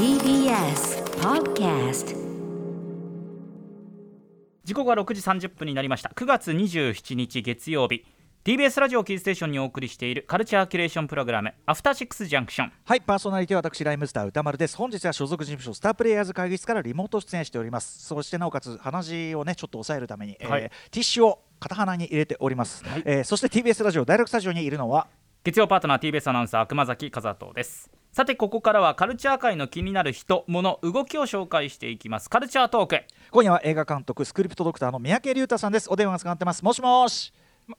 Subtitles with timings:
[0.00, 2.16] TBS Podcast
[4.64, 6.10] 時刻は6時30分になりました。
[6.16, 8.06] 9月27日月曜日。
[8.42, 12.72] TBS ラジオキーステーションにお送りしているカルチャーキュレーションプログラムアフターシックスジャンクション。
[12.82, 14.76] はいパーソナリティは私ライムスター歌丸です。
[14.78, 18.02] 本日は所属事務所スタープレイヤーズ会議室からリモート出演しております。
[18.02, 20.62] そしてなおかつ鼻血をねちょっと抑えるために、はい。
[20.62, 25.08] えーティッシュを片鼻に入れております、えーそして TBS ラジオ第6スタジオにいるのは
[25.44, 32.28] 月曜パートナー TBS アナウンサー熊崎和人ですさてここからはカルチャー界の気になる人物動きを紹介していきます。
[32.28, 33.04] カルチャートーク。
[33.30, 35.88] 今夜は映画監督スクリプトドクターの三宅龍太さんです。
[35.88, 36.64] お電話がつながってます。
[36.64, 37.32] もしもし。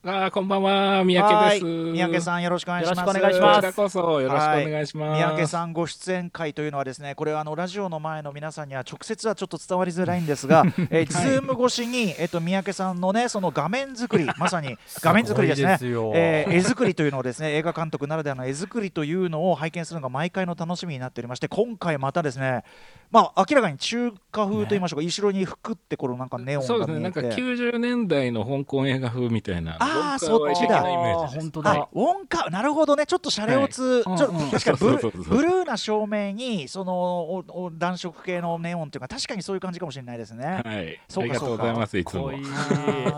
[0.04, 1.66] あーこんばんは、三宅です。
[1.66, 3.00] はい三宅さんよろしくお願いします。
[3.00, 3.56] よろしくお願いします。
[3.56, 5.22] こちらこそよろしくお願いします。
[5.22, 15.78] 三宅さんご出演会というのはですねこれはあのラジオの前の皆さんには直接はちょっと伝わりづらいんですが、 えー、ズーム越しに、えっと三宅さんのねその画面作り まさに画面作りですね。
[15.78, 16.12] すごいですよ。
[16.16, 22.64] えー絵作りというのをですね映画監督ならではの絵作りというのを拝見するのが毎回の楽しみになっておりまして今回またですね
[23.12, 27.42] まあ明らかに中華風と言いましょうか、後ろに服ってこのなんかネオンそうですね、なんかが見えて。
[27.42, 30.82] 90年代の香港映画風みたいな、あー文化そっちだ。
[30.82, 31.72] 本当だ。
[31.72, 33.06] あウォンカなるほどね。
[33.06, 34.18] ちょっとシャレオツ、はい。
[34.18, 40.62] ちょっとうんうん確かにブルーな照明にそのおお暖色系のネオンっていうか確かにそういう感じかもしれないですね。
[40.64, 42.32] はい、そうかありがとうございます、いつも。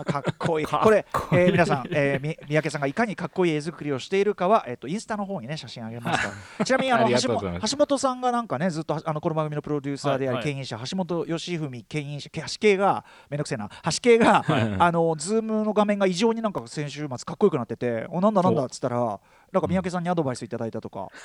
[0.04, 0.62] かっこい。
[0.64, 0.66] いこいい。
[0.66, 6.64] かっこれ、えー皆さん、えーみ三宅さんがいかにかっこいい絵作りをしているかは、えっ、とインスタの方にね写真あげますから。
[6.66, 10.36] ちなみにあの橋本さんがなんかねずっとあのこの番組のプロデューサーであり、はい。
[10.36, 13.68] はい牽引者橋本義文牽引者橋系がめんどくせえな。
[13.84, 14.44] 橋系が、
[14.78, 19.20] あの Zoom の画面が異常になんか先週末かっこよくなってて、おなんだなんだっつったら
[19.52, 21.08] なんか三宅さんにアドバイスいただいたとか。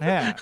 [0.00, 0.36] ね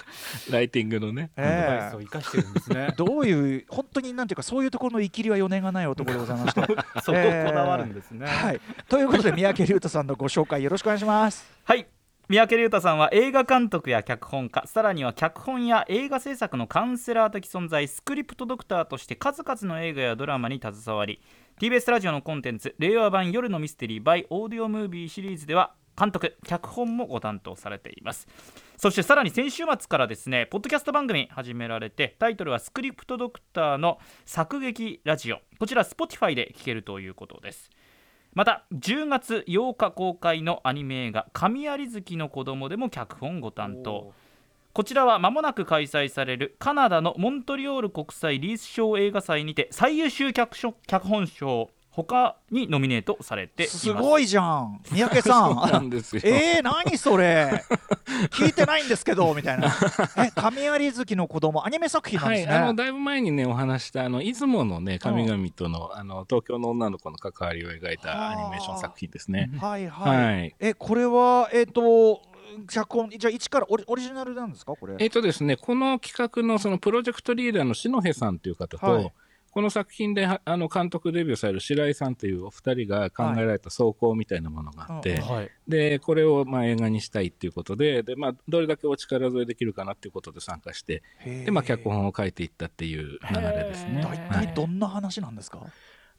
[0.51, 1.31] ライティングのね。
[1.37, 2.89] え、ええそう生かしてるんですね。
[2.97, 6.61] どういう本当になんていうかそういうところのイキりは余念がない男でございまして。
[7.03, 8.27] そここだわるんですね。
[8.27, 11.47] はい、ということで三宅隆太さんのご紹介よろしくお願いします。
[11.65, 11.87] はい
[12.27, 14.65] 三宅隆太さんは映画監督や脚本家。
[14.67, 17.87] さらには脚本や映画制作のカウンセラー的存在。
[17.87, 21.21] スクリプトドクターとして数々の映画やドラマに携わり。
[21.61, 28.27] TBS ラジオのコンテンツ令和版夜のミステリー by オーディオムービーシリーズでは監督脚本もご担当されています。
[28.79, 35.41] そしてさらに先週末からですねポッドキャスト番組始められてタイトルはスクリプトドクターの作劇ラジオ。
[35.59, 37.71] こちら Spotify で聞けるということです。
[38.35, 44.13] また10月8日公開のアニメ映画「神有月の子供でも脚本ご担当。
[44.73, 53.79] こちらは間もなく開催されるカナダのモントリオール国際リース賞映画祭にて最優秀脚書脚本賞他にノミネートされています。
[53.79, 55.91] すごいじゃん、三宅さそうなんん。
[55.91, 56.23] ですよ。
[56.25, 57.63] えー、何それ？
[58.31, 59.73] 聞いてないんですけどみたいな。
[60.17, 69.53] え神有月の子供アニメ作品なんはい、ですね、あのだいぶ前にねお話したあの出雲のね神々とのあの東京の女の子の関わりを描いたアニメーション作品ですね。
[69.61, 70.55] はいはい、はい。
[70.59, 72.21] えこれはえっ、と
[72.69, 74.97] 脚本じゃあ一からオリオリジナルなんですかこれ？
[74.99, 79.13] えっとですね、この企画のそのプロジェクトリーダーの篠辺さんという方と、はい
[79.55, 85.51] この作品ではあの監督デビューされる白井さんというお二人が考えられた走行みたいなものがあって、はいはい。
[85.69, 94.01] でこれをまあ映画にしたいっていうことでで、まあ、どれだけお力添えできるかなっていうことで参加してで、まあ、脚本を書いていったっていう流れですね。
[94.03, 94.47] 大はい。
[94.49, 95.65] 体どんな話なんですか、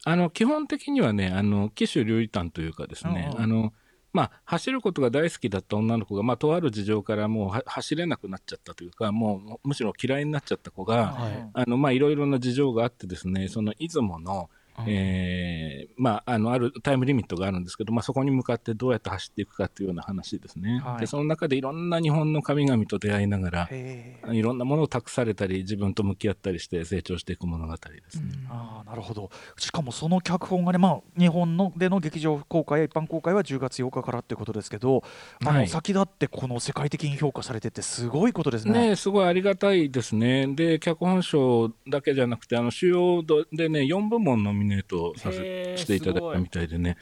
[0.04, 3.44] あの基本的にはねあの騎手竜丹というかですね、うんうん。
[3.44, 3.74] あの
[4.16, 11.50] まあ、走ることが大好きだった女の子が、まあ、とある事情からもうは走れなくなっちゃったというかもうむしろ嫌いになっちゃった子が、はい。
[11.52, 14.48] あのまあいろいろな事情があってですねその出雲の、
[14.86, 21.00] えーまあ、あのあるタイムリミットがあるんですけど、まあ、そこに向かってどうやって走っていくかというような話ですね、はい。
[21.00, 28.24] でその中でいろんな日本の神々と出会いながらいろんなものを託されたり自分と向き合ったりして成長していく物語ですね。
[28.48, 29.30] あーなるほど。
[29.56, 35.02] しかもその脚本がね、まあ、日本のでの劇場公開や一般公開は10月8日からってことですけど、
[35.40, 35.68] あのはい。
[35.68, 38.72] 先立ってこの世界的に評価されてってすごいことですね。
[38.72, 40.46] ねえすごいありがたいですね。
[40.54, 43.22] で、脚本賞だけじゃなくて、あの主要
[43.52, 46.96] でね、4部門ノミネートさせしていただいたみたいでね、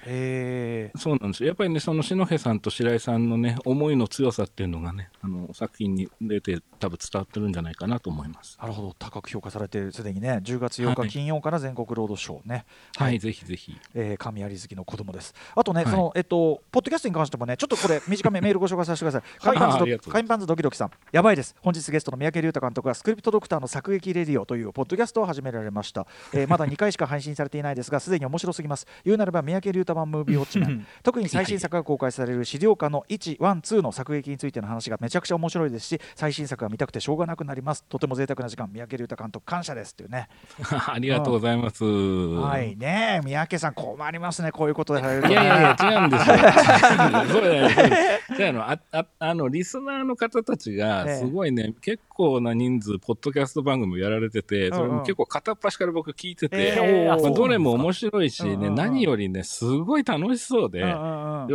[0.96, 1.48] そうなんですよ。
[1.48, 8.58] やっぱりね、その篠辺さんと白井さんのね、思いの強さっていうのがね、あの作品に出て、多分伝わってるんじゃないかなと思います。
[8.60, 12.66] なるほど高く評価されてすでにね10月8日金曜から全国ロードショーね、
[12.96, 13.76] はい、ぜひぜひ。
[13.94, 15.34] えー神有月の子供です。
[15.54, 19.40] あとね、はいそのえっとポッドキャストに関してもね、ちょっとこれ短めメールご紹介させてください。
[19.40, 21.54] カインパンズドあありがとうございカインパンズドキドキさん、やばいです。
[21.60, 26.06] 本日ゲストの三宅龍太監督がスクリプトドクターの作劇レディオというポッドキャストを始められました。
[26.32, 28.86] えーまだ2回しか配信されてていないですがすでに面白すぎます。
[29.04, 30.86] 言うなれば三宅龍太版ムービーウォッチメン。
[31.02, 37.84] 特に最新作が公開される資料館の112の作劇についての話がめちゃくちゃ面白いですし最新作が見たくてしょうがなくなります。
[37.84, 40.28] とても贅沢な時間三宅龍太監督感謝ですっていうね。
[40.68, 41.84] ありがとうございます。
[41.84, 44.50] はいね三宅さん困りますね。
[44.50, 45.34] こういうことでされるとね。
[45.34, 46.36] いやいや違うんですよ。
[47.30, 48.70] そうだよそうだよあの。
[48.70, 51.14] あああのリスナーの方たちがええ。
[51.18, 54.90] すごいね、結構な人数ポッドキャスト番組をやられてて、それうん。
[54.90, 57.08] うんも結構片っ端から僕聞いてて、ええ。
[57.08, 60.86] まあ、どれも面白いしね、何よりねすごい楽しそうで、う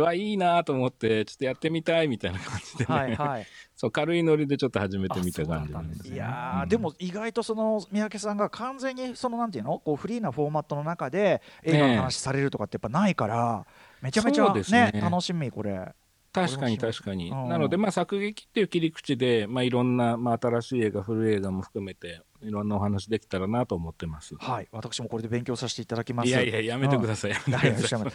[0.00, 3.46] わいいなと思ってちょっとやってみたいみたいな感じでね、はいはい。
[3.76, 6.18] そう軽いノリでちょっと始めてみた感じなんですいね。
[6.18, 9.78] やー、うんでも意外とその三宅さんが完全にそのなんていうの？
[9.78, 13.66] こうフリーなフォーマットの中で映画の話されるとかってやっぱないから、
[14.02, 15.00] めちゃめちゃねね。
[15.00, 15.94] 楽しみこれ。
[16.32, 17.30] 確かに確かに。
[17.30, 17.48] うん。
[17.48, 24.34] なので、まあ、作劇っていう切り口で、まあ、いろんな、まあ、新しい映画、古い映画も含めて、いろんなお話できたらなと思ってます。
[24.38, 26.28] はい、私もこれで勉強させていただきます。
[26.28, 27.30] いやいや、やめてください。
[27.30, 28.10] やめはいてくださいうん、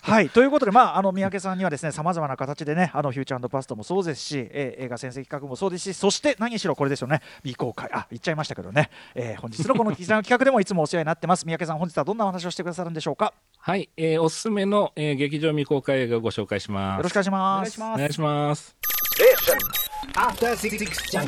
[0.00, 11.46] はい、ということで、まあ、あの三宅さんにはですね、さまざまな形でね、あのフューチャーパストもそうですし、えー映画先生企画もそうですし、そして何しろこれですよね、未公開、あ、言っちゃいましたけどね、えー本日のこの絆の企画でもいつもお世話になってます。
[11.46, 13.32] 三宅さん、本日はどんなお話をしてくださるんでしょうか？
[13.58, 16.98] はい、えーおすすめの、えー劇場未公開映画をご紹介します。
[16.98, 17.80] よろしくお願いします。
[17.80, 18.78] お願いしますお
[19.22, 19.32] 願い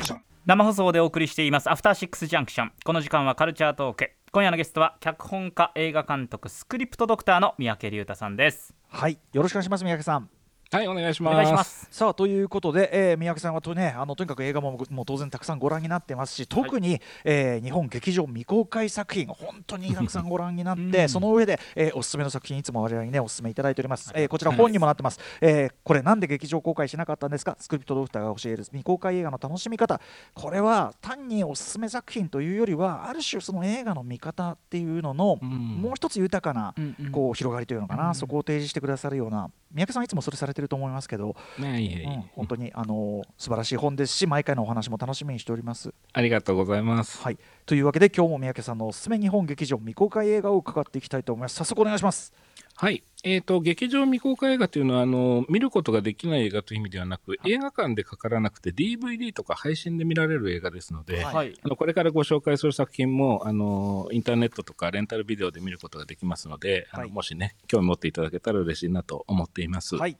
[0.04, 0.27] します。
[0.48, 4.12] 生放送でお送りしていますアフターシックスジャンクションこの時間はカルチャートーク。
[4.32, 8.74] 今夜のゲストは脚本家映画監督スクリプトドクターの三宅龍太さんです。
[8.88, 10.30] はい、よろしくお願いします、三宅さん。
[10.70, 11.34] はい、お願いしおます。
[11.34, 11.88] 願いします。
[11.90, 21.08] さあということで、えー三宅さんはと,、ね、あのとにかく映画ももう当然たくさんご覧になってますし特に、えー日本劇場未公開作品本当にたくさんご覧になって、うん。
[21.08, 27.56] その上で、えーおすすめの作品いつも我々にねおすすめいただいております、えーこちら本にもなってます、えーこれなんで劇場公開しなかったんですか？
[27.58, 29.98] スクリプトドクターが教える未公開映画の楽しみ方。
[30.34, 35.48] これは単におすすめ作品というよりはある種その映画の見方っていうのの、うん。
[35.48, 37.10] もう一つ豊かな、うんうん。
[37.10, 45.92] こう広がりというのかな、そこを提示してくださるような三宅さんはいつもそれされてると思いますけどねうん、本当にあの素晴らしい本ですし毎回のお話も楽しみにしております。
[46.12, 47.22] ありがとうございます。
[47.22, 51.56] はい、というわけで今日も三宅さんのおすすめ日本劇場未公開映画を伺っていきたいと思います。
[51.56, 52.32] 早速お願いします。
[52.74, 61.34] はい、えー、と劇場未公開映画というのはあの見ることができない映画という意味ではなく映画館でかからなくて DVD とか配信で見られる映画ですので、はい。
[61.34, 61.54] はい。
[61.60, 67.10] あのこれからご紹介する作品もあのインターネットとかレンタルビデオで見ることができますので、あのはい。
[67.10, 69.96] もしね興味持っていただけたら嬉しいなと思っています。
[69.96, 70.16] はい、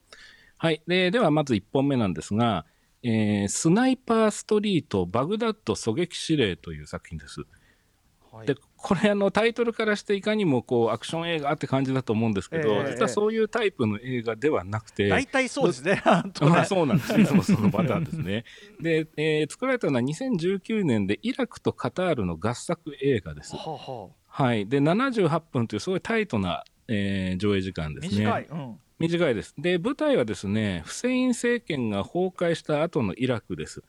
[0.57, 2.67] はい、でではまず1本目なんですが、
[3.05, 7.47] えースナイパーストリートバグダッド狙撃指令という作品です。
[8.39, 16.01] はいでこれあのタイトルからしていかにもこうアクション映画って感じだと思うんですけど、ええ実はそういうタイプの映画ではなくて、大体そうですね。
[16.41, 17.21] まあそうなんです。
[17.21, 18.45] いつもそのパターンですね。
[18.81, 23.57] で、えー作られたのは2019年でイラクとカタールの合作映画です。
[23.57, 24.69] はあははい。
[24.69, 28.25] で、78分というすごいタイトな、えー上映時間あですね。
[28.25, 29.55] 短い、うん、短いです。
[29.59, 33.83] で、舞台はですね、フセイン政権が崩壊した後のイラクです。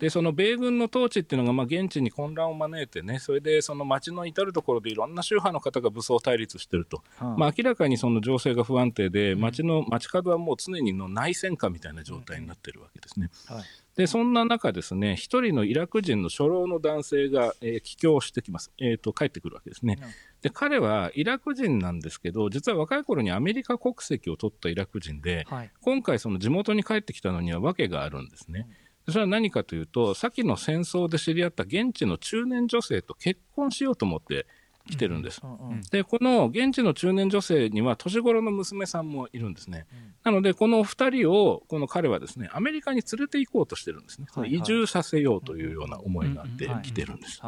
[0.00, 7.02] で、その米軍の統治っていうのが、まあ、現地に混乱を招いてね、それでその街の至る所でいろんな宗派の方が武装対立してると。
[7.20, 13.30] うんまあ、明らかにその情勢が不安定で、街の街角はもう常にの内戦下みたいな状態になってるわけですね。
[13.46, 13.64] はい
[13.96, 18.70] で、そんな中ですね、一人のイラク人の初老の男性が、えー帰郷してきます。
[18.78, 19.98] えっ、と、帰ってくるわけですね。
[20.00, 20.08] うん
[20.42, 28.66] で、彼はイラク人なんですけど、実は若い頃にアメリカ国籍を取ったイラク人で、はい今回その地元に帰ってきたのには訳があるんですね。
[28.88, 34.46] でそれは何かというと、先の戦争で知り合った現地の中年女性と結婚しようと思って
[34.88, 35.40] 来てるんです。
[35.42, 39.86] うんうんで、この現地の中年女性には年頃の娘さんもいるんですね。
[40.24, 44.26] なので、この二人を、この彼はですね、アメリカに連れて行こうとしてるんですね。
[44.32, 47.40] はいはい移住させようというような思いがあってうんうん来てるんです。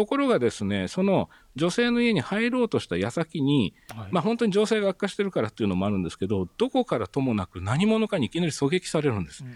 [0.00, 9.50] はいところがですね、その女性の家に入ろうとした矢先に、はいまあ本当に情勢が悪化してるからっていうのもあるんですけど、どこからともなく何者かにいきなり狙撃されるんですうん。
[9.50, 9.52] う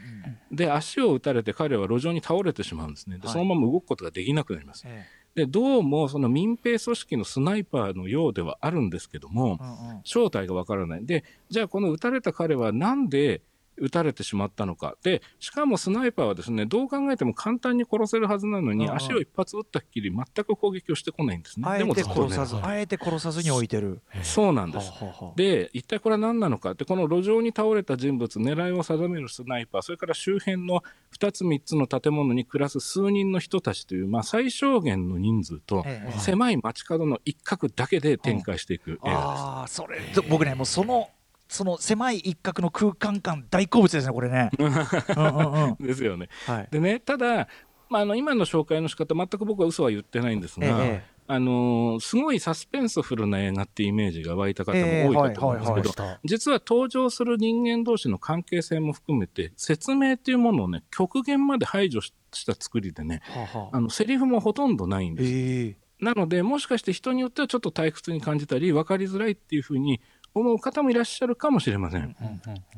[0.55, 3.19] んで、足を撃たれて彼は路上に倒れてしまうんですね。
[3.19, 4.85] で、はいそのまま動くことができなくなります。
[4.87, 11.07] えで、どうもその民兵組織のスナイパーのようではあるんですけどもえ、うんうん正体がわからない。
[11.07, 13.43] で、じゃあこの撃たれた彼はなんで
[13.81, 14.97] 撃たれてしまったのか。
[15.03, 21.67] で、しかもスナイパーはですね、どう考えても簡単に殺せるはずなのに、足を一発撃ったっきり全く攻撃をしてこないんですね。
[21.69, 24.01] あえて殺さず、あえて殺さずに置いてる。
[24.23, 24.93] そうなんです。
[25.37, 30.83] で、一体これは何なのかって、この路上に倒れた人物、狙いを定めるスナイパー、それから周辺の
[31.19, 39.19] 2つ、3つの建物に暮らす数人の人たちという、まあ、最小限の人数と、ええ狭い街角の一角だけで展開していく映画です。
[39.19, 41.09] ああそれ僕ねもうその
[41.51, 44.51] その狭い一角の空間感大好物ですねこれね。
[45.81, 46.29] ですよね。
[46.47, 46.69] はい。
[46.71, 47.49] でね、ただ、
[47.89, 70.01] まあ、あの今の紹介の仕方全く僕は嘘は言ってないんですが、ええあのーすごいサスペンスフルな映画ってイメージが湧いた方も多いかと思うんですけど、えーはいはいはい実は登場する人間同士の関係性も含めて説明っていうものをね極限まで排除しした作りでねはあはああのセリフもほとんどないんです、ええなのでもしかして人によってはちょっと退屈に感じたり分かりづらいっていうふうに
[70.35, 72.15] 思う方もいらっしゃるかもしれません、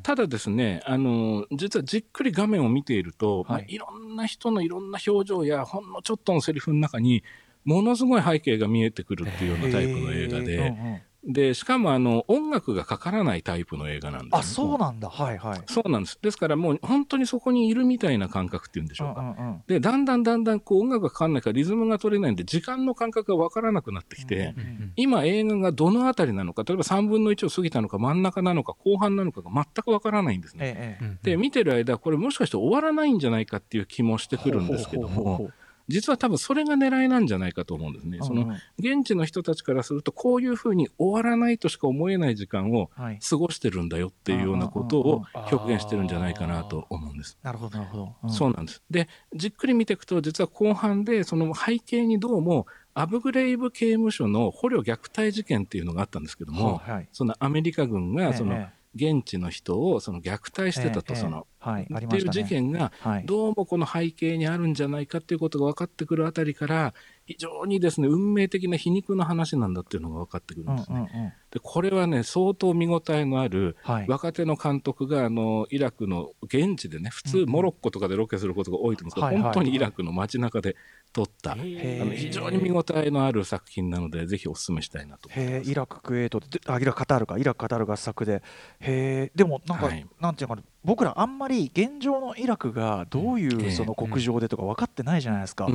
[0.01, 3.47] ただですねあの実はじっくり画面を見ていると、はい。
[3.47, 7.23] まあ、いろんな人のいろんな表情やほんのちょっとのセリフの中に
[7.63, 15.09] ものすごい背景が見えてくるっていうようなタイプの映画で、でしかもあの音楽がかからないタイプの映画なんです、ね、あそうなんだ。
[15.09, 15.61] はいはい。
[15.67, 16.19] そうなんです。
[16.21, 19.63] ですからもう本当にそこにいるみたいな感覚っていうんでしょうか、うんうんうん。
[19.65, 30.73] でだんだんだんだんこう音楽がかかんないからリズムが取れないんで時間の感覚が分からなくなってきて、うん今映画がどのあたりなのか例えば3分の1を過ぎたのか真ん中なのか後半なのかが全く分からないんですね。
[30.77, 35.53] ええで見てる間これもしかして終わらないんじゃないかっていう気もしてくるんですけどもほうほうほうほう
[35.87, 38.19] 実は多分それが狙いなんじゃないかと思うんですね。
[38.21, 43.19] その現地の人たちからするとこういうふうに終わらないとしか思えない時間をはい。
[43.19, 47.37] 過ごしてるんだよっていうようなことを表現してるんじゃないかなと思うんです。
[47.43, 48.15] なるほどなるほど。
[48.23, 48.29] うん。
[48.29, 48.81] そうなんです。
[48.89, 57.09] で、じっくり見ていくと、実は後半で、その背景にどうも、アブグレイブ刑務所の捕虜虐待事件っていうのがあったんですけども、はいはい。
[57.11, 63.25] そのアメリカ軍が、そのえ現地の人をその虐待してたと、ええその、っていう事件が、はい。
[63.25, 66.93] どうもこの背景にあるんじゃないかっていうことが分かってくるあたりから、
[67.25, 71.35] 非常にですね、運命的な皮肉の話なんだっていうのが分かってくるうんんですね。
[71.51, 74.07] で、これはね、相当見応えのある、はい。
[74.07, 80.75] 若手の監督があのイラクの現地でね、普通、モロッコとかでロケすることが多いと思うんですけど、本当にイラクの街中で
[81.13, 81.63] 撮った、あの
[82.11, 87.37] 非常に見応えのある作品なので、ぜひお勧めしたいなとイラククウェートであイラクカタールか。
[87.37, 88.41] イラクカタール合作で。
[88.79, 90.05] へえでもなんか、はい。
[90.19, 95.67] なんていうのかな僕らあんまり現状のイラクがどういええうその国情でとか分かってないじゃないですか、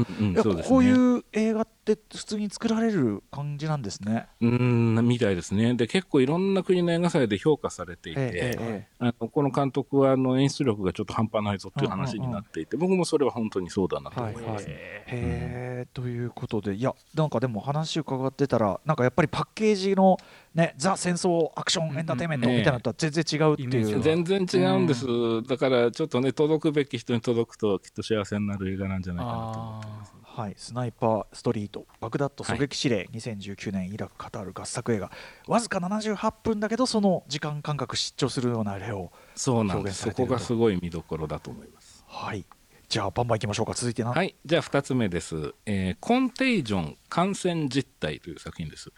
[0.67, 4.27] こういう映画って普通に作られる感じなんですね。
[4.41, 4.62] うー
[5.00, 5.09] ん。
[5.09, 5.75] みたいですね。
[5.75, 14.67] で、結構いろんな国の映画祭で評価されていて、ええええあのこの監督はあの演出力がちょっと半端ないぞっていう話になっていて、僕もそれは本当にそうだなと思います。
[14.67, 14.75] はい。
[14.75, 20.19] へえということでいやなんかでも話伺ってたらなんかやっぱりパッケージの
[20.59, 25.07] ねザ戦争アクションエンターテインメントみたいなのとは全然違うっていう、全然違うんです、
[25.45, 30.15] だからちょっとね、届くべき人に届くと、きっと幸せになる映画なんじゃないかなと思ってます。
[30.25, 35.11] はい、スナイパーストリートバグダッド狙撃指令、2019年イラクカタール合作映画。
[35.47, 42.05] わずか78分だけどその時間感覚失調するような例をそうなんです、そこがすごい見どころだと思います。
[42.07, 42.45] はい。
[42.88, 43.75] じゃあバンバンいきましょうか。
[43.75, 48.91] 続いてな、はい、じゃあ2つ目です、えーコンテイジョン感染実態という作品です。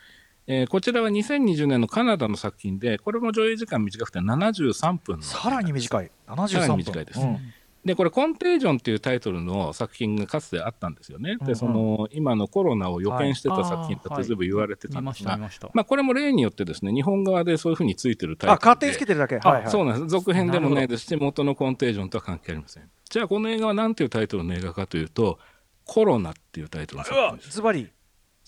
[0.53, 6.11] えーこちらは2020年のカナダの作品で、これも上映時間短くて73分のさらに短い。
[6.27, 6.49] 73分。
[6.49, 7.21] さらに短いです。
[7.21, 7.39] うん。
[7.85, 11.31] でこれ「コンテージョン」っていうタイトルの作品がかつてあったんですよね。
[11.31, 11.47] うんうん。
[11.47, 18.65] でその今のコロナを予見してた作品だはいとずいぶん言われてたんですが、した見まあ、これも例によってですね日本側でそういうふうについてるタイトルで。
[18.65, 19.39] あ勝手につけてるだけ。
[19.39, 19.71] はいはい。
[19.71, 20.09] そうなんです。
[20.09, 21.07] 続編でもないです。
[21.07, 22.91] し元のコンテージョンとは関係ありません。
[23.09, 25.39] じゃあこの映画は何ていうタイトルの映画かというと
[25.87, 27.51] 「コロナ」っていうタイトルの作品です。
[27.53, 27.89] ズバリ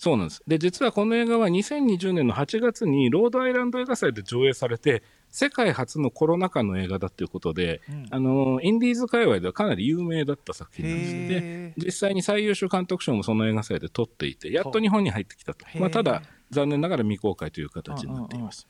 [0.03, 0.43] そうなんです。
[0.45, 8.05] で実はこの映画は2020年の8月にロードアイランド映画祭で上映されて世界初のコロナ禍の映画だということで、うん。
[8.11, 11.13] あのインディーズ界隈ではかなり有名だった作品なんです。
[11.29, 18.67] で実際に最優秀監督賞もその映画祭で取っていてやっと日本に入ってきたと、まあ、ただ残念ながら未公開という形になっています、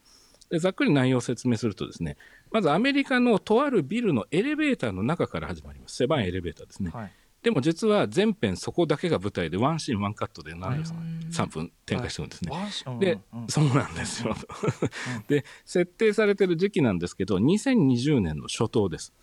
[0.52, 2.16] でざっくり内容を説明するとですね
[2.52, 5.96] まずアメリカのとあるビルのエレベーターの中から始まります。
[5.96, 7.12] 狭いエレベーターですね、はい
[7.44, 12.52] でも実は全編そこだけが舞台でワンシーンワンカットで73分展開してるんですね、
[13.00, 13.20] で、
[13.50, 14.34] そうなんですよ。
[15.28, 19.14] で、設定されてる時期なんですけど、2020年の初頭です。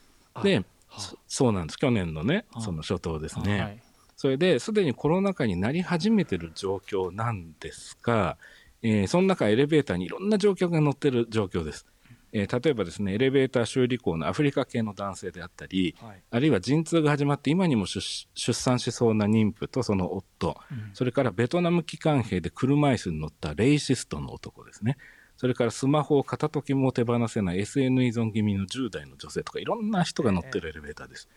[0.43, 1.79] で、そそうなんです。
[1.79, 3.61] 去年のね、その初頭ですね。
[3.61, 3.83] はい
[4.21, 8.37] それで、すでにコロナ禍になり始めてる状況なんですが、
[8.83, 11.87] えーその中エレベーターにいろんな乗客が乗ってる状況です。
[12.33, 18.01] えー例えばですね、エレベーター修理工のアフリカ系の男性であったり、はいあるいは陣痛が始まって今にも出
[18.35, 20.57] 出産しそうな妊婦とその夫、
[20.93, 24.97] それからベトナム機関兵で車椅子に乗ったレイシストの男ですね。
[25.37, 31.29] それからスマホを片時も手放せない SN 依存気味の10代の女性とかいろんな人が乗ってるエレベーターです。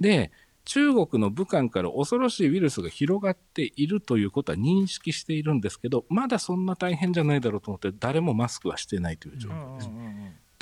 [0.00, 0.32] で、
[0.64, 9.90] 中国の武漢から恐ろしいウイルスが広がっているということは認識しているんですけど、まだそんな大変じゃないだろうと思って誰もマスクはしてないという状況です。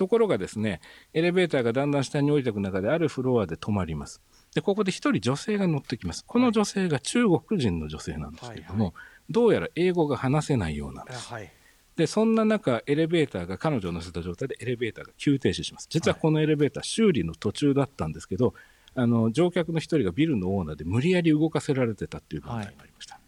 [0.00, 0.80] ところがですね、
[1.12, 4.22] エレベーターがだんだん下に降りていく中で、あるフロアで止まります。
[4.54, 6.24] で、ここで一人女性が乗ってきます。
[6.26, 8.94] この女性が中国人の女性なんですけれども、はい
[9.28, 11.28] どうやら英語が話せないようなんです。
[11.28, 11.52] はい
[11.96, 15.86] で、そんな中、エレベーターが彼女を乗せた状態でエレベーターが急停止します。
[15.90, 18.54] 実はこのエレベーター、修理の途中だったんですけど、
[18.94, 23.20] あの乗客の一人がビルのオーナーで無理やり動かせられてたっていう問題がありました。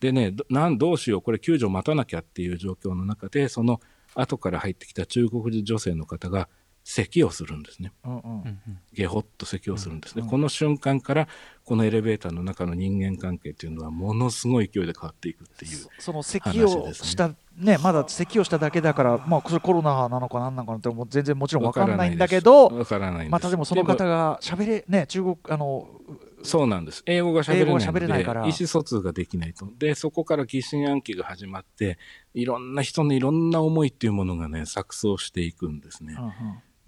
[0.00, 3.80] でねどなんどうしようこれ救助待たなきゃっていう状況の中でその
[4.14, 6.48] 後から入ってきた中国人女性の方が
[6.82, 7.92] 咳をするんですね。
[8.04, 8.60] うんうん。
[8.92, 10.28] ゲホッと咳をするんですね、うん。
[10.28, 11.28] この瞬間から
[11.64, 23.30] このエレベーターの中の人間関係っていうのはものすごい勢いで変わっていくっていうその咳をしたねまだ咳をしただけだからまあそれコロナなのかなんなのかなって全然もちろんわかんないんだけどわからないんです。
[23.30, 25.86] またでもその方が喋れね中国あの
[26.42, 27.02] そうなんです。
[27.06, 28.40] 英語が喋れないのでないから。
[28.42, 29.68] 意思疎通ができないと。
[29.78, 31.98] でそこから疑心暗鬼が始まって
[32.34, 36.16] いろんな人のいろんな思いっていうものがね錯綜していくんですね。
[36.18, 36.32] うんうん。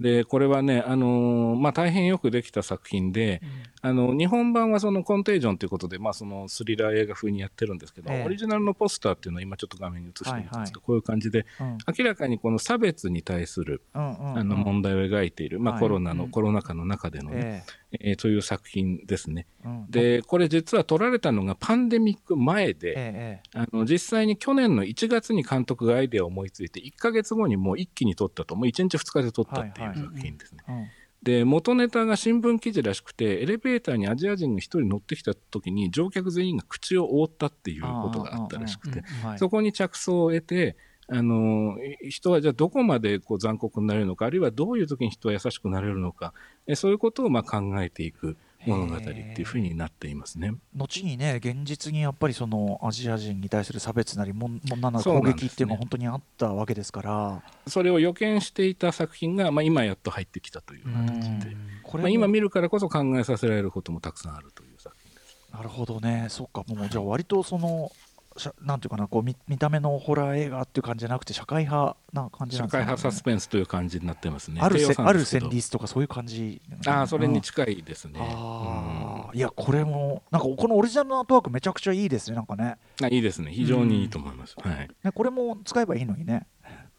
[0.01, 3.41] でこれはね、あのーまあ、大変よくできた作品で、
[3.81, 8.25] あの日本版はそのコンテージョンということで、まあ、そのスリラー映画風にやってるんですけど、ええ。
[8.25, 10.73] オリジナルのポスターっていうのは今ちょっと画面に映してるんですけど、はいはい。
[10.73, 11.79] こういう感じでうん。
[11.97, 15.83] 明らかにこの差別に対するうんうんあの問題を描いている、まあ、はい。
[15.83, 16.31] コロナの、うん。
[16.31, 19.47] コロナ禍の中でのね、ええーという作品ですね。
[19.65, 19.91] えうん。
[19.91, 30.93] でこれ実は撮られたのがパンデミック前で、ええあの実際に去年の1月に監督がアイデアを思いついて1ヶ月後にもう一気に撮ったともう1日2日で撮ったっていう作品ですね。
[31.23, 39.39] で元ネタが新聞記事らしくてエレベーターにアジア人が1人乗ってきた時に乗客全員が口を覆ったっていうことがあったらしくてはい。
[39.39, 40.77] そこに着想を得て
[41.09, 41.77] あの
[42.09, 46.33] 人はじゃあどこまでこう残酷になれるのかあるいはどういう時に人は優しくなれるのか
[46.67, 50.55] えそういうことをまあ考えていく物語っていうふうになっていますね。
[50.77, 57.43] 後にね現実にやっぱりそのアジア人に対する差別なりもんもんなんなら攻撃っていうのが本当にあったわけですから。
[57.67, 60.91] それを予見していた作品が、まあ、今やっと入ってきたという形
[61.41, 65.49] で、まあ、これも今見るからこそ考えさせられることもたくさんあるという作品です。
[65.53, 66.27] なるほどね。
[66.29, 66.63] そうか。
[66.69, 67.91] もうじゃあ割とその
[68.61, 72.85] なんていうかなこう見見た目のホラー映画っていう感じじゃなくて社会派な感じなんですかね。
[72.85, 74.61] 社会派サスペンスという感じになってますね。
[74.61, 75.49] あるある戦算ですけど。
[75.49, 78.21] 慄とかそういう感じああ、それにうん近いですね。
[78.21, 79.37] あー。
[79.37, 82.77] いやこれもなんかこのオリジナルのアートワークめちゃくちゃいいですねなんかね。
[83.01, 83.53] うんあいいですね。
[83.53, 84.57] 非常にいいと思います。
[84.59, 84.89] はい。
[85.05, 86.47] ねこれも使えばいいのにね。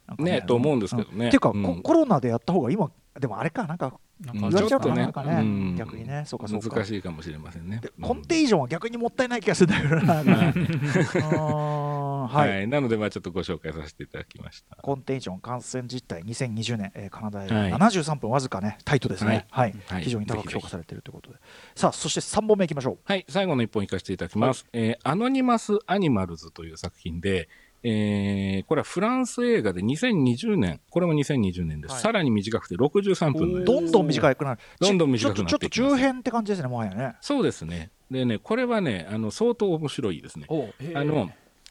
[0.07, 0.41] なんかね。
[0.45, 1.27] と思うんですけどね。
[1.27, 5.75] っていうか、コロナでやった方が今でもあれかなんかなんかちょっとねなんかね、うん。
[5.75, 6.23] 逆にね。
[6.25, 6.69] そうかそうか。
[6.69, 7.79] 難しいかもしれませんね。
[7.81, 7.91] で。
[7.97, 8.03] うん。
[8.03, 12.63] コンテージョンは逆にもったいない気がするんだけどなは、はい。
[12.63, 14.75] い、なので、まあ、ちょっとご紹介させていただきました。
[14.77, 17.71] コンテージョン感染実態2020年、えーカナダ映はい。
[17.71, 19.75] 画73分わずかねタイトですね、はい。
[19.87, 20.03] はい。
[20.03, 21.37] 非常に高く評価されているということで。
[21.75, 22.97] さあそして3本目いきましょう。
[23.03, 24.65] はい、最後の一本いかせていただきます。
[24.73, 27.49] えーアノニマス・アニマルズという作品で、
[27.83, 31.93] えーこれはフランス映画で2020年、これも2020年です。
[31.93, 32.01] はい。
[32.01, 34.61] さらに短くて63分の映画どんどん短くなる。
[34.79, 37.15] どんどん短くなってちょっと中編って感じですねもはやね。
[37.21, 37.91] そうですね。
[38.09, 40.47] でね、これはね、あの相当面白いですね。
[40.95, 41.29] あの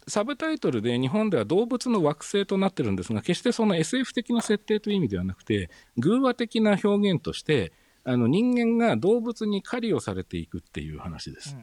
[0.08, 7.72] サブタイトルで日本では動物の惑星となってるんですが決してその SF 的な設定という意味ではなくて偶話的な表現として
[8.04, 11.56] あの人間が動物に狩りをされていくっていう話です。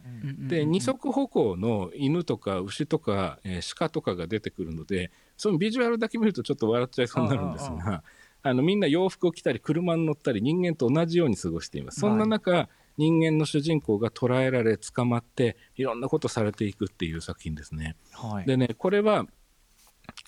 [0.48, 8.04] で二足歩行の犬とか牛とか、えー鹿とかが出てくるのでそのビジュアルだけ見るとちょっと笑っちゃいそうになるんですが
[8.42, 12.00] あのみんな洋服を着たり車に乗ったり人間と同じように過ごしています。
[12.00, 17.96] そんな中、人間の主人公が捕らえられ捕まっていろんなことされていくっていう作品ですね。
[18.12, 19.26] はいでねこれは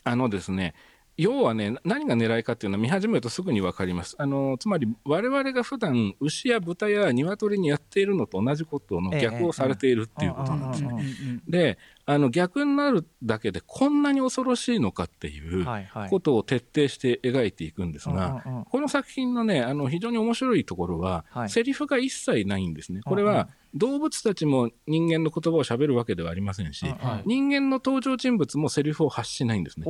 [0.03, 0.73] あのですね
[1.17, 11.41] 要はね何が狙いかっていうのは見始めるとすぐに分かりますあのつまり我々が普段牛や豚や鶏にやっているのと同じことの逆をされているっていうことなんですね。
[11.47, 11.77] で
[12.11, 15.65] あの逆になるだけでこんなに恐ろしいのかっていう
[16.09, 21.49] ことを徹底して描いていくんですが、この作品のねあの非常に面白いところは、はい。
[21.49, 23.01] セリフが一切ないんですね。
[23.01, 26.85] これは動物たちも人間の言葉を喋るわけではありませんし、
[27.25, 29.85] 人間の登場人物もセリフを発しないんですね。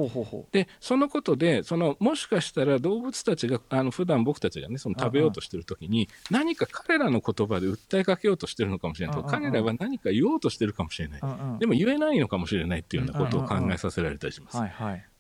[0.52, 11.22] でそのことでそのもしかしたら動物たちがあの普段僕たちがねその食べようとしてる時に何か彼らの言葉で訴えかけようとしてるのかもしれないと彼らは何か言おうとしてるかもしれない、
[11.60, 14.60] でも言えないのかもしれないっていうようなことを考えさせられたりします。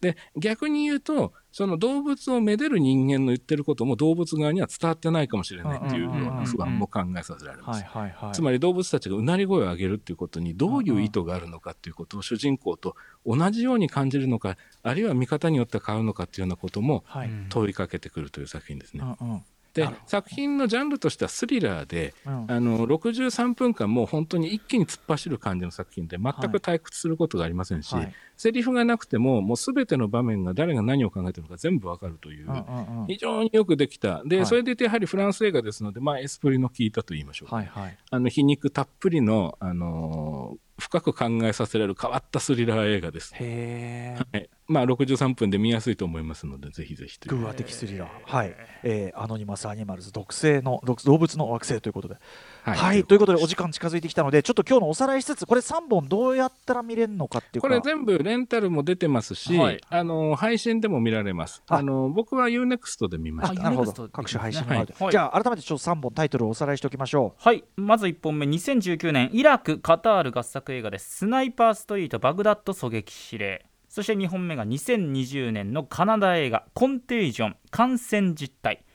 [0.01, 7.85] で逆に言うとその動物をめでる人間の言ってることも動物側には伝わってないかもしれないっていうような不安も考えさせられます。
[8.33, 17.29] つまり動物たちがうなり声を上げるっていうことにどういう意図があるのかっていうことを主人公と同じように感じるのかあるいは見方によって変わるのかっていうようなこともはい。
[17.49, 19.03] 問いかけてくるという作品ですね。
[19.21, 22.45] うんうんで作品のジャンルとしてはスリラーでうん。
[22.51, 28.13] あの63分間もう本当に一気に突っ走る感じの作品で全く退屈することがありませんし、はい。
[28.37, 33.07] セリフがなくてももう全ての場面が誰が何を考えてるのか全部わかるという、うんうんうん。
[33.07, 34.23] 非常によくできた。
[34.25, 34.45] で、はい。
[34.45, 37.97] それでいてやはりフランス映画ですので、まあ、エスプリの効いたと言いましょうか、はいはい。
[38.09, 43.35] あの皮肉たっぷりの、あのー深く考えさせられる変わったスリラー映画です。
[43.35, 47.39] はいまあ、63分で見やすいと思いますのでぜひぜひという。
[47.39, 48.09] 偶話的スリラー。
[48.23, 52.15] はい、えーアノニマスアニマルズ毒性の毒動物の惑星ということで。
[52.63, 57.67] はい、ということでお時間近づいてきたのでちょっと今日のおさらいしつつこれ3本どうやったら見れるのかっていうか。
[57.67, 59.81] これ全部レンタルも出てますし、はい。
[59.89, 61.61] あの配信でも見られます。
[61.67, 61.75] あ。
[61.75, 63.61] あの僕は UNEXT で見ました。
[63.61, 64.09] あなるほど。
[64.09, 65.11] 各種配信もある、はい。
[65.11, 67.63] じゃあ改めてちょっと3本タイトルをおさらいしておきましょはい。
[67.75, 78.85] まず1本目2019年イラク・カタール合作映画ですスナイパーストリートバグダッド狙撃指令そして2本目が2020年のカナダ映画コンテージョン感染実態。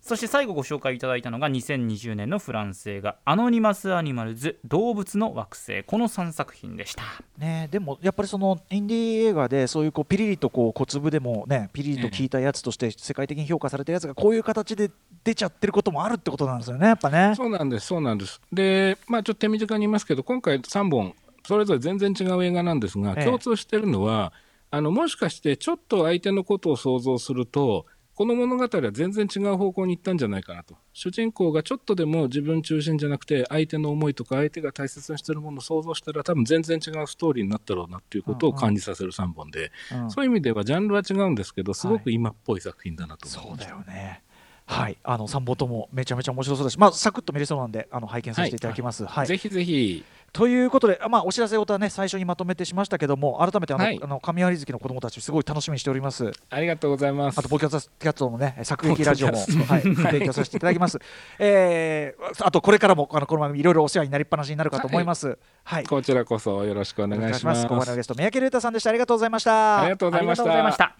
[0.00, 5.84] そして最後ご紹介いただいたのが2020年のフランス映画アノニマス・アニマルズ動物の惑星。
[5.84, 7.02] この3作品でした。
[7.36, 14.90] うねでもやっぱりそのインディー映画でそういうこうピリリとこう小粒でもねピリリと効いたやつとして世界的に評価されてるやつがこういう形で
[15.22, 17.34] 出ちゃってることもあるってことなんですよねやっぱね。
[17.36, 18.40] そうなんです、そうなんです。
[18.50, 21.14] で、まあ、ちょっと手短に言いますけど、今回3本、
[21.46, 23.24] それぞれ全然違う映画なんですが、ええ。
[23.24, 24.32] 共通してるのは、
[24.70, 30.74] あのもしかしてちょっと相手のことを想像すると、この物語は全然違う方向に行ったんじゃないかなと。
[30.94, 43.70] 主人公がちょっとでも自分中心じゃなくて、相手の思いとか相手が大切にしてるものを想像したら、多分全然違うストーリーになったろうなっていうことを感じさせる3本で、うんそういう意味ではジャンルは違うんですけど、すごく今っぽい作品だなと思いそうだました。
[43.72, 44.22] よね。
[44.66, 49.06] はい、あの3本ともめちゃめちゃ面白そうだし、まあ、サクッと見れそうなんであの拝見させていただきます。
[49.06, 56.30] はいぜひぜひ、ということで、まあ、お知らせをたね最初にまとめてしましたけども改めてあの、はいあの神割月の子供たちすごい楽しみにしております。
[56.50, 57.48] ありがとうございますあと、。
[57.48, 60.98] ボキャスキャットのね、作劇ラジオも、はい、提供させていただきます。
[61.38, 65.38] えー、あと、これからも、あの、この番組いろいろお世話になりっぱなしになるかと思います。
[65.64, 65.84] はい。
[65.84, 67.62] こちらこそよろしくお願いします。
[67.62, 68.90] ここまでのゲスト、三宅龍太さんでした。
[68.90, 69.80] ありがとうございました。
[69.80, 70.78] ありがとうございましありがとうございまたし。
[70.78, 70.96] た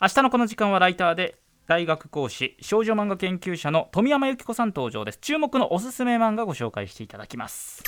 [0.00, 5.18] 明日のこの時間はライターで大学講師少女漫画研究者の富山由紀子さん登場です。
[5.20, 7.82] 注目のおすすめ漫画ご紹介していただきます。